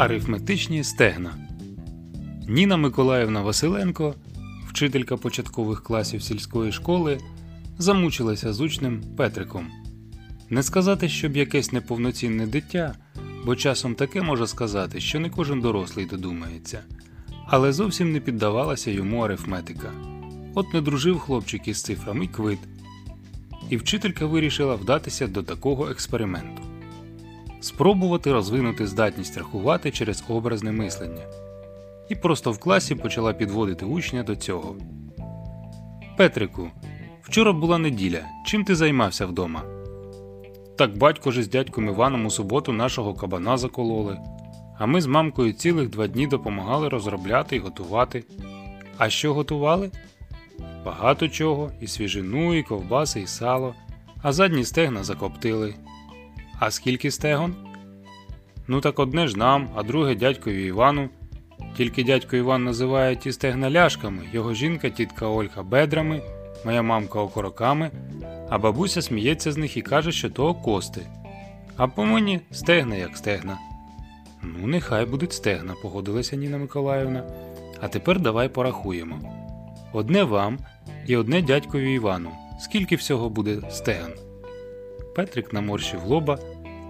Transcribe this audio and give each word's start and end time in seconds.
Арифметичні 0.00 0.84
стегна. 0.84 1.34
Ніна 2.48 2.76
Миколаївна 2.76 3.42
Василенко, 3.42 4.14
вчителька 4.68 5.16
початкових 5.16 5.82
класів 5.82 6.22
сільської 6.22 6.72
школи, 6.72 7.18
замучилася 7.78 8.52
з 8.52 8.60
учнем 8.60 9.02
Петриком. 9.16 9.66
Не 10.50 10.62
сказати, 10.62 11.08
щоб 11.08 11.36
якесь 11.36 11.72
неповноцінне 11.72 12.46
дитя, 12.46 12.94
бо 13.44 13.56
часом 13.56 13.94
таке 13.94 14.22
може 14.22 14.46
сказати, 14.46 15.00
що 15.00 15.20
не 15.20 15.30
кожен 15.30 15.60
дорослий 15.60 16.06
додумається, 16.06 16.80
але 17.46 17.72
зовсім 17.72 18.12
не 18.12 18.20
піддавалася 18.20 18.90
йому 18.90 19.20
арифметика. 19.20 19.92
От 20.54 20.74
не 20.74 20.80
дружив 20.80 21.18
хлопчик 21.18 21.68
із 21.68 21.82
цифрами 21.82 22.26
квит. 22.26 22.60
І 23.70 23.76
вчителька 23.76 24.26
вирішила 24.26 24.74
вдатися 24.74 25.26
до 25.26 25.42
такого 25.42 25.90
експерименту 25.90 26.69
спробувати 27.60 28.32
розвинути 28.32 28.86
здатність 28.86 29.38
рахувати 29.38 29.90
через 29.90 30.24
образне 30.28 30.72
мислення. 30.72 31.24
І 32.08 32.14
просто 32.14 32.52
в 32.52 32.58
класі 32.58 32.94
почала 32.94 33.32
підводити 33.32 33.84
учня 33.84 34.22
до 34.22 34.36
цього. 34.36 34.76
Петрику, 36.16 36.70
вчора 37.22 37.52
була 37.52 37.78
неділя. 37.78 38.24
Чим 38.46 38.64
ти 38.64 38.74
займався 38.74 39.26
вдома? 39.26 39.62
Так 40.78 40.98
батько 40.98 41.30
же 41.30 41.42
з 41.42 41.48
дядьком 41.48 41.88
Іваном 41.88 42.26
у 42.26 42.30
суботу 42.30 42.72
нашого 42.72 43.14
кабана 43.14 43.56
закололи, 43.56 44.18
а 44.78 44.86
ми 44.86 45.00
з 45.00 45.06
мамкою 45.06 45.52
цілих 45.52 45.90
два 45.90 46.06
дні 46.06 46.26
допомагали 46.26 46.88
розробляти 46.88 47.56
і 47.56 47.58
готувати. 47.58 48.24
А 48.98 49.10
що 49.10 49.34
готували? 49.34 49.90
Багато 50.84 51.28
чого, 51.28 51.70
і 51.80 51.86
свіжину, 51.86 52.54
і 52.54 52.62
ковбаси, 52.62 53.20
і 53.20 53.26
сало, 53.26 53.74
а 54.22 54.32
задні 54.32 54.64
стегна 54.64 55.04
закоптили. 55.04 55.74
А 56.60 56.70
скільки 56.70 57.10
стегон? 57.10 57.54
Ну 58.68 58.80
так 58.80 58.98
одне 58.98 59.28
ж 59.28 59.38
нам, 59.38 59.68
а 59.74 59.82
друге 59.82 60.14
дядькові 60.14 60.66
Івану. 60.66 61.08
Тільки 61.76 62.04
дядько 62.04 62.36
Іван 62.36 62.64
називає 62.64 63.16
ті 63.16 63.32
стегна 63.32 63.70
ляшками, 63.70 64.22
його 64.32 64.54
жінка, 64.54 64.90
тітка 64.90 65.26
Ольга 65.26 65.62
бедрами, 65.62 66.22
моя 66.64 66.82
мамка 66.82 67.20
окороками, 67.20 67.90
а 68.48 68.58
бабуся 68.58 69.02
сміється 69.02 69.52
з 69.52 69.56
них 69.56 69.76
і 69.76 69.82
каже, 69.82 70.12
що 70.12 70.30
то 70.30 70.54
кости. 70.54 71.06
А 71.76 71.86
по 71.86 72.04
мені 72.04 72.40
стегна 72.50 72.96
як 72.96 73.16
стегна. 73.16 73.58
Ну, 74.42 74.66
нехай 74.66 75.04
будуть 75.04 75.32
стегна, 75.32 75.74
погодилася 75.82 76.36
Ніна 76.36 76.58
Миколаївна. 76.58 77.24
А 77.80 77.88
тепер 77.88 78.20
давай 78.20 78.48
порахуємо. 78.48 79.20
Одне 79.92 80.24
вам 80.24 80.58
і 81.06 81.16
одне 81.16 81.42
дядькові 81.42 81.94
Івану. 81.94 82.30
Скільки 82.60 82.96
всього 82.96 83.30
буде 83.30 83.60
стеган? 83.70 84.12
Петрик 85.14 85.52
наморщив 85.52 86.04
лоба, 86.04 86.38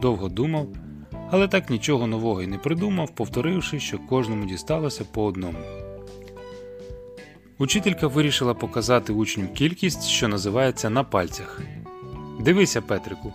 довго 0.00 0.28
думав, 0.28 0.68
але 1.30 1.48
так 1.48 1.70
нічого 1.70 2.06
нового 2.06 2.42
й 2.42 2.46
не 2.46 2.58
придумав, 2.58 3.14
повторивши, 3.14 3.80
що 3.80 3.98
кожному 3.98 4.46
дісталося 4.46 5.04
по 5.04 5.24
одному. 5.24 5.58
Учителька 7.58 8.06
вирішила 8.06 8.54
показати 8.54 9.12
учню 9.12 9.48
кількість, 9.48 10.04
що 10.04 10.28
називається 10.28 10.90
на 10.90 11.04
пальцях. 11.04 11.60
Дивися, 12.40 12.82
Петрику, 12.82 13.32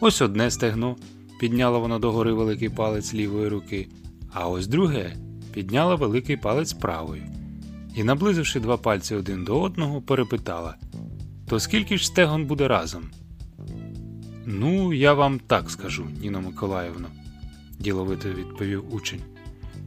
ось 0.00 0.22
одне 0.22 0.50
стегно, 0.50 0.96
підняла 1.40 1.78
вона 1.78 1.98
догори 1.98 2.32
великий 2.32 2.68
палець 2.68 3.14
лівої 3.14 3.48
руки, 3.48 3.88
а 4.32 4.48
ось 4.48 4.66
друге 4.66 5.16
підняла 5.52 5.94
великий 5.94 6.36
палець 6.36 6.72
правої. 6.72 7.22
І, 7.94 8.04
наблизивши 8.04 8.60
два 8.60 8.76
пальці 8.76 9.14
один 9.14 9.44
до 9.44 9.60
одного, 9.60 10.02
перепитала 10.02 10.76
То 11.48 11.60
скільки 11.60 11.98
ж 11.98 12.06
стегон 12.06 12.44
буде 12.44 12.68
разом? 12.68 13.02
Ну, 14.46 14.92
я 14.92 15.14
вам 15.14 15.40
так 15.46 15.70
скажу, 15.70 16.06
Ніно 16.20 16.40
Миколаївно, 16.40 17.08
діловито 17.78 18.28
відповів 18.28 18.94
учень. 18.94 19.20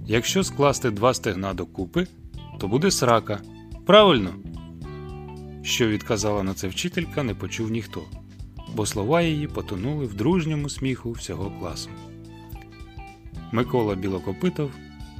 Якщо 0.06 0.44
скласти 0.44 0.92
два 0.92 1.14
стегна 1.14 1.54
докупи, 1.54 2.08
то 2.60 2.68
буде 2.68 2.92
срака. 2.92 3.40
Правильно? 3.86 4.34
Що 5.64 5.88
відказала 5.88 6.44
на 6.44 6.54
це 6.54 6.68
вчителька, 6.68 7.24
не 7.24 7.34
почув 7.34 7.72
ніхто, 7.72 8.04
бо 8.76 8.86
слова 8.86 9.22
її 9.22 9.48
потонули 9.48 10.06
в 10.06 10.14
дружньому 10.14 10.70
сміху 10.70 11.12
всього 11.12 11.52
класу. 11.60 11.90
Микола 13.52 13.96
Білокопитов, 13.96 14.72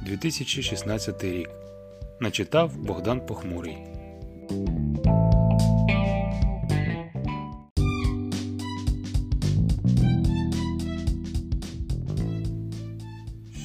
2016 0.06 1.24
рік. 1.24 1.48
Начитав 2.20 2.76
Богдан 2.76 3.26
Похмурий. 3.26 3.78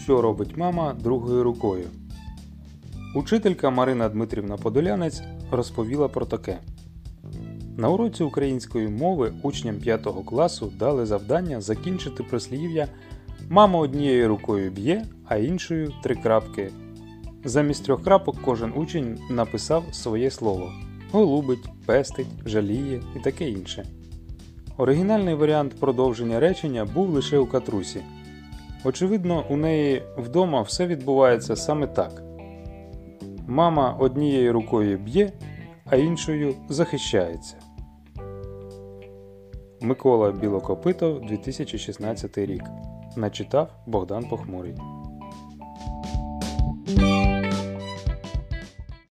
Що 0.04 0.22
робить 0.22 0.58
мама 0.58 0.94
другою 0.94 1.44
рукою? 1.44 1.86
Учителька 3.16 3.70
Марина 3.70 4.10
Дмитрівна 4.10 4.58
Подолянець 4.58 5.22
розповіла 5.52 6.08
про 6.08 6.26
таке. 6.26 6.60
На 7.78 7.90
уроці 7.90 8.24
української 8.24 8.88
мови 8.88 9.34
учням 9.44 9.76
5 9.76 10.08
класу 10.26 10.72
дали 10.80 11.06
завдання 11.06 11.62
закінчити 11.62 12.24
прислів'я 12.24 12.88
Мама 13.50 13.80
однією 13.80 14.28
рукою 14.28 14.72
б'є, 14.72 15.06
а 15.26 15.38
іншою 15.38 15.94
три 16.04 16.16
крапки. 16.16 16.72
Замість 17.44 17.86
трьох 17.86 18.04
крапок 18.04 18.36
кожен 18.46 18.74
учень 18.76 19.20
написав 19.30 19.84
своє 19.92 20.32
слово 20.32 20.72
голубить, 21.12 21.70
пестить, 21.86 22.28
жаліє 22.46 23.02
і 23.16 23.20
таке 23.20 23.50
інше. 23.50 23.86
Оригінальний 24.78 25.36
варіант 25.36 25.74
продовження 25.80 26.40
речення 26.40 26.86
був 26.86 27.10
лише 27.10 27.38
у 27.38 27.46
катрусі. 27.46 28.02
Очевидно, 28.86 29.46
у 29.50 29.58
неї 29.58 30.04
вдома 30.18 30.62
все 30.62 30.88
відбувається 30.88 31.56
саме 31.56 31.88
так. 31.88 32.24
Мама 33.48 33.98
однією 34.00 34.54
рукою 34.54 34.98
б'є, 34.98 35.32
а 35.86 35.96
іншою 35.96 36.56
захищається. 36.70 37.56
Микола 39.82 40.32
Білокопитов 40.32 41.26
2016 41.26 42.38
рік. 42.38 42.64
Начитав 43.16 43.70
Богдан 43.86 44.26
Похмурий. 44.26 44.76